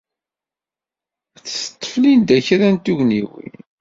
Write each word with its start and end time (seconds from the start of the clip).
Ad 1.37 1.43
d-teḍḍef 1.43 1.93
Linda 2.01 2.37
kra 2.47 2.67
n 2.73 2.77
tugniwin. 2.77 3.55